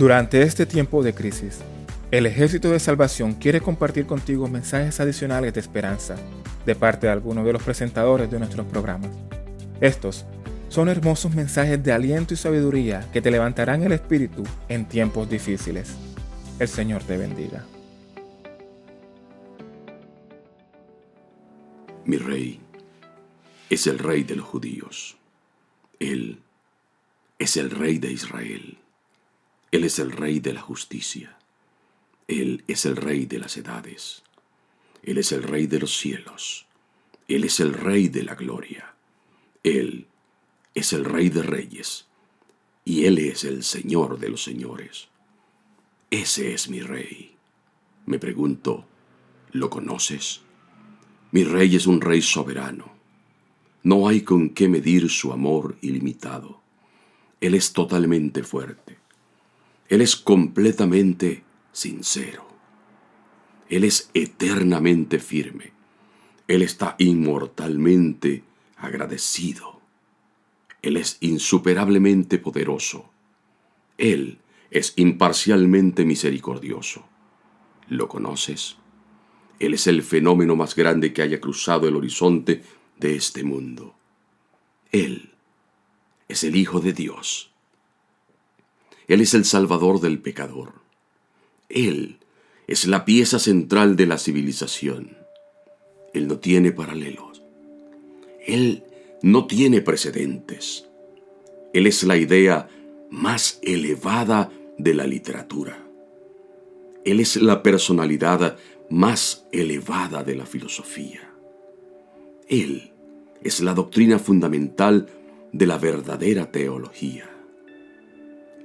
Durante 0.00 0.40
este 0.40 0.64
tiempo 0.64 1.02
de 1.02 1.12
crisis, 1.12 1.58
el 2.10 2.24
Ejército 2.24 2.70
de 2.70 2.80
Salvación 2.80 3.34
quiere 3.34 3.60
compartir 3.60 4.06
contigo 4.06 4.48
mensajes 4.48 4.98
adicionales 4.98 5.52
de 5.52 5.60
esperanza 5.60 6.16
de 6.64 6.74
parte 6.74 7.06
de 7.06 7.12
algunos 7.12 7.44
de 7.44 7.52
los 7.52 7.62
presentadores 7.62 8.30
de 8.30 8.38
nuestros 8.38 8.66
programas. 8.66 9.10
Estos 9.78 10.24
son 10.70 10.88
hermosos 10.88 11.34
mensajes 11.34 11.84
de 11.84 11.92
aliento 11.92 12.32
y 12.32 12.38
sabiduría 12.38 13.06
que 13.12 13.20
te 13.20 13.30
levantarán 13.30 13.82
el 13.82 13.92
espíritu 13.92 14.42
en 14.70 14.86
tiempos 14.88 15.28
difíciles. 15.28 15.94
El 16.58 16.68
Señor 16.68 17.02
te 17.02 17.18
bendiga. 17.18 17.66
Mi 22.06 22.16
rey 22.16 22.58
es 23.68 23.86
el 23.86 23.98
rey 23.98 24.24
de 24.24 24.36
los 24.36 24.46
judíos. 24.46 25.18
Él 25.98 26.40
es 27.38 27.58
el 27.58 27.70
rey 27.70 27.98
de 27.98 28.12
Israel. 28.12 28.78
Él 29.72 29.84
es 29.84 29.98
el 29.98 30.10
rey 30.10 30.40
de 30.40 30.52
la 30.52 30.60
justicia. 30.60 31.38
Él 32.26 32.64
es 32.66 32.86
el 32.86 32.96
rey 32.96 33.26
de 33.26 33.38
las 33.38 33.56
edades. 33.56 34.22
Él 35.02 35.18
es 35.18 35.32
el 35.32 35.42
rey 35.42 35.66
de 35.66 35.78
los 35.78 35.96
cielos. 35.96 36.66
Él 37.28 37.44
es 37.44 37.60
el 37.60 37.72
rey 37.72 38.08
de 38.08 38.24
la 38.24 38.34
gloria. 38.34 38.94
Él 39.62 40.08
es 40.74 40.92
el 40.92 41.04
rey 41.04 41.28
de 41.28 41.42
reyes. 41.42 42.06
Y 42.84 43.04
Él 43.04 43.18
es 43.18 43.44
el 43.44 43.62
Señor 43.62 44.18
de 44.18 44.30
los 44.30 44.42
señores. 44.42 45.08
Ese 46.10 46.54
es 46.54 46.68
mi 46.68 46.80
rey. 46.80 47.36
Me 48.06 48.18
pregunto, 48.18 48.84
¿lo 49.52 49.70
conoces? 49.70 50.40
Mi 51.30 51.44
rey 51.44 51.76
es 51.76 51.86
un 51.86 52.00
rey 52.00 52.22
soberano. 52.22 52.92
No 53.84 54.08
hay 54.08 54.22
con 54.22 54.50
qué 54.50 54.68
medir 54.68 55.08
su 55.08 55.32
amor 55.32 55.76
ilimitado. 55.80 56.60
Él 57.40 57.54
es 57.54 57.72
totalmente 57.72 58.42
fuerte. 58.42 58.98
Él 59.90 60.00
es 60.00 60.14
completamente 60.14 61.42
sincero. 61.72 62.46
Él 63.68 63.82
es 63.82 64.08
eternamente 64.14 65.18
firme. 65.18 65.72
Él 66.46 66.62
está 66.62 66.94
inmortalmente 66.98 68.44
agradecido. 68.76 69.80
Él 70.80 70.96
es 70.96 71.18
insuperablemente 71.20 72.38
poderoso. 72.38 73.10
Él 73.98 74.38
es 74.70 74.92
imparcialmente 74.94 76.04
misericordioso. 76.04 77.04
¿Lo 77.88 78.08
conoces? 78.08 78.76
Él 79.58 79.74
es 79.74 79.88
el 79.88 80.04
fenómeno 80.04 80.54
más 80.54 80.76
grande 80.76 81.12
que 81.12 81.22
haya 81.22 81.40
cruzado 81.40 81.88
el 81.88 81.96
horizonte 81.96 82.62
de 82.96 83.16
este 83.16 83.42
mundo. 83.42 83.96
Él 84.92 85.32
es 86.28 86.44
el 86.44 86.54
Hijo 86.54 86.78
de 86.78 86.92
Dios. 86.92 87.49
Él 89.10 89.20
es 89.22 89.34
el 89.34 89.44
Salvador 89.44 90.00
del 90.00 90.20
pecador. 90.20 90.74
Él 91.68 92.18
es 92.68 92.86
la 92.86 93.04
pieza 93.04 93.40
central 93.40 93.96
de 93.96 94.06
la 94.06 94.18
civilización. 94.18 95.16
Él 96.14 96.28
no 96.28 96.38
tiene 96.38 96.70
paralelos. 96.70 97.42
Él 98.46 98.84
no 99.20 99.48
tiene 99.48 99.80
precedentes. 99.80 100.86
Él 101.74 101.88
es 101.88 102.04
la 102.04 102.18
idea 102.18 102.68
más 103.10 103.58
elevada 103.62 104.52
de 104.78 104.94
la 104.94 105.08
literatura. 105.08 105.84
Él 107.04 107.18
es 107.18 107.34
la 107.34 107.64
personalidad 107.64 108.58
más 108.90 109.44
elevada 109.50 110.22
de 110.22 110.36
la 110.36 110.46
filosofía. 110.46 111.28
Él 112.46 112.92
es 113.42 113.60
la 113.60 113.74
doctrina 113.74 114.20
fundamental 114.20 115.08
de 115.52 115.66
la 115.66 115.78
verdadera 115.78 116.52
teología. 116.52 117.28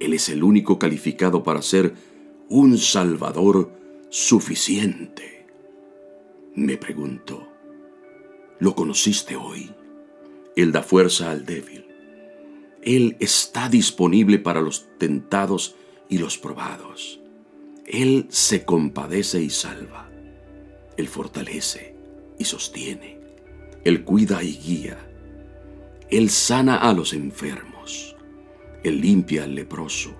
Él 0.00 0.12
es 0.12 0.28
el 0.28 0.42
único 0.42 0.78
calificado 0.78 1.42
para 1.42 1.62
ser 1.62 1.94
un 2.48 2.78
Salvador 2.78 3.72
suficiente. 4.10 5.46
Me 6.54 6.76
pregunto, 6.76 7.48
¿lo 8.58 8.74
conociste 8.74 9.36
hoy? 9.36 9.70
Él 10.54 10.72
da 10.72 10.82
fuerza 10.82 11.30
al 11.30 11.44
débil. 11.44 11.84
Él 12.82 13.16
está 13.20 13.68
disponible 13.68 14.38
para 14.38 14.60
los 14.60 14.86
tentados 14.98 15.76
y 16.08 16.18
los 16.18 16.38
probados. 16.38 17.20
Él 17.84 18.26
se 18.30 18.64
compadece 18.64 19.42
y 19.42 19.50
salva. 19.50 20.10
Él 20.96 21.08
fortalece 21.08 21.94
y 22.38 22.44
sostiene. 22.44 23.20
Él 23.84 24.02
cuida 24.04 24.42
y 24.42 24.56
guía. 24.56 24.98
Él 26.10 26.30
sana 26.30 26.76
a 26.76 26.92
los 26.92 27.12
enfermos. 27.12 28.15
Él 28.86 29.00
limpia 29.00 29.42
al 29.42 29.56
leproso. 29.56 30.14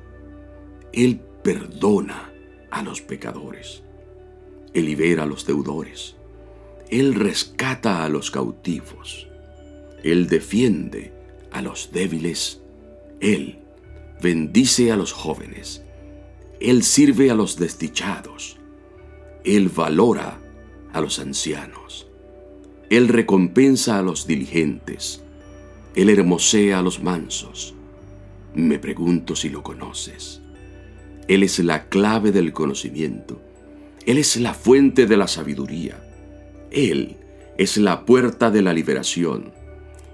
Él 0.93 1.21
perdona 1.45 2.33
a 2.73 2.83
los 2.83 3.01
pecadores. 3.01 3.85
Él 4.75 4.87
libera 4.87 5.23
a 5.23 5.27
los 5.27 5.47
deudores. 5.47 6.17
Él 6.91 7.15
rescata 7.15 8.05
a 8.05 8.09
los 8.09 8.33
cautivos. 8.33 9.29
Él 10.03 10.27
defiende 10.27 11.13
a 11.53 11.63
los 11.63 11.93
débiles. 11.93 12.61
Él 13.21 13.61
bendice 14.21 14.91
a 14.91 14.97
los 14.97 15.13
jóvenes. 15.13 15.85
Él 16.59 16.83
sirve 16.83 17.31
a 17.31 17.37
los 17.37 17.61
desdichados. 17.61 18.57
Él 19.45 19.69
valora 19.69 20.41
a 20.93 21.01
los 21.01 21.21
ancianos. 21.21 22.09
Él 22.91 23.07
recompensa 23.07 23.97
a 24.01 24.03
los 24.03 24.27
diligentes. 24.27 25.23
Él 25.95 26.11
hermosea 26.11 26.81
a 26.81 26.83
los 26.83 27.01
mansos. 27.01 27.76
Me 28.57 28.79
pregunto 28.79 29.37
si 29.37 29.51
lo 29.51 29.63
conoces. 29.63 30.41
Él 31.29 31.43
es 31.43 31.59
la 31.59 31.91
clave 31.91 32.33
del 32.33 32.55
conocimiento. 32.55 33.39
Él 34.07 34.17
es 34.17 34.39
la 34.39 34.55
fuente 34.55 35.05
de 35.05 35.19
la 35.19 35.29
sabiduría. 35.29 36.03
Él 36.71 37.19
es 37.59 37.77
la 37.77 38.07
puerta 38.07 38.51
de 38.51 38.63
la 38.63 38.73
liberación. 38.73 39.53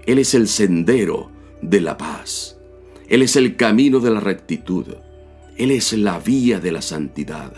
Él 0.05 0.19
es 0.19 0.33
el 0.33 0.49
sendero 0.49 1.31
de 1.61 1.79
la 1.79 1.95
paz. 1.95 2.57
Él 3.07 3.21
es 3.21 3.37
el 3.37 3.55
camino 3.55 4.01
de 4.01 4.11
la 4.11 4.19
rectitud. 4.19 4.87
Él 5.55 5.71
es 5.71 5.93
la 5.93 6.19
vía 6.19 6.59
de 6.59 6.73
la 6.73 6.81
santidad. 6.81 7.53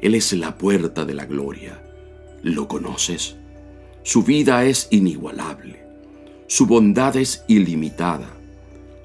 Él 0.00 0.14
es 0.14 0.32
la 0.32 0.56
puerta 0.56 1.04
de 1.04 1.14
la 1.14 1.26
gloria. 1.26 1.82
¿Lo 2.40 2.68
conoces? 2.68 3.34
Su 4.04 4.22
vida 4.22 4.64
es 4.64 4.86
inigualable. 4.92 5.82
Su 6.46 6.66
bondad 6.66 7.16
es 7.16 7.44
ilimitada. 7.48 8.43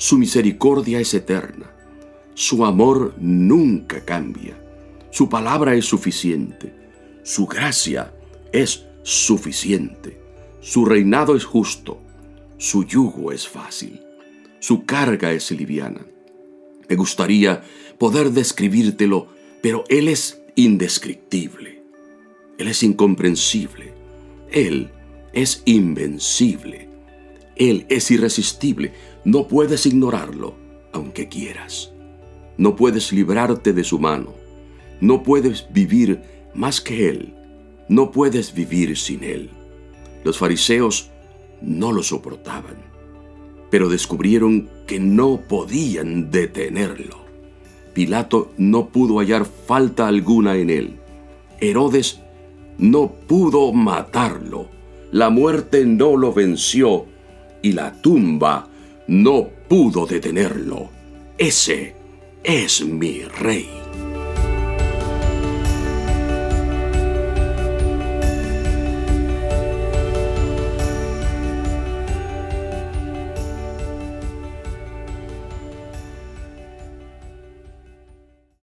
Su 0.02 0.18
misericordia 0.18 1.02
es 1.02 1.14
eterna. 1.14 1.70
Su 2.34 2.64
amor 2.64 3.16
nunca 3.20 4.06
cambia. 4.06 4.58
Su 5.12 5.28
palabra 5.28 5.76
es 5.76 5.84
suficiente. 5.84 6.74
Su 7.22 7.48
gracia 7.48 8.14
es 8.54 8.86
suficiente. 9.04 10.18
Su 10.62 10.86
reinado 10.86 11.36
es 11.36 11.44
justo. 11.44 12.00
Su 12.58 12.86
yugo 12.86 13.34
es 13.34 13.46
fácil. 13.46 14.00
Su 14.62 14.86
carga 14.86 15.34
es 15.34 15.52
liviana. 15.52 16.06
Me 16.88 16.96
gustaría 16.96 17.62
poder 17.98 18.32
describírtelo, 18.32 19.28
pero 19.62 19.84
Él 19.90 20.08
es 20.08 20.42
indescriptible. 20.56 21.84
Él 22.58 22.70
es 22.70 22.84
incomprensible. 22.84 23.92
Él 24.50 24.92
es 25.34 25.62
invencible. 25.66 26.89
Él 27.60 27.86
es 27.90 28.10
irresistible. 28.10 28.94
No 29.24 29.48
puedes 29.48 29.86
ignorarlo, 29.86 30.56
aunque 30.92 31.28
quieras. 31.28 31.94
No 32.58 32.76
puedes 32.76 33.12
librarte 33.12 33.74
de 33.74 33.84
su 33.84 34.00
mano. 34.00 34.34
No 35.02 35.22
puedes 35.22 35.68
vivir 35.72 36.24
más 36.56 36.82
que 36.82 37.10
Él. 37.10 37.36
No 37.88 38.12
puedes 38.12 38.54
vivir 38.54 38.98
sin 38.98 39.24
Él. 39.24 39.52
Los 40.24 40.38
fariseos 40.38 41.12
no 41.62 41.92
lo 41.92 42.02
soportaban, 42.04 42.76
pero 43.70 43.90
descubrieron 43.90 44.70
que 44.88 45.00
no 45.00 45.42
podían 45.48 46.32
detenerlo. 46.32 47.18
Pilato 47.94 48.54
no 48.58 48.88
pudo 48.88 49.20
hallar 49.20 49.46
falta 49.46 50.08
alguna 50.08 50.56
en 50.56 50.70
él. 50.70 50.96
Herodes 51.60 52.22
no 52.78 53.12
pudo 53.12 53.74
matarlo. 53.74 54.70
La 55.12 55.30
muerte 55.30 55.86
no 55.86 56.16
lo 56.16 56.32
venció 56.32 57.06
y 57.62 57.74
la 57.74 57.92
tumba 57.92 58.68
no 59.08 59.50
pudo 59.68 60.06
detenerlo. 60.06 60.90
Ese 61.38 61.96
es 62.44 62.86
mi 62.86 63.24
rey. 63.24 63.89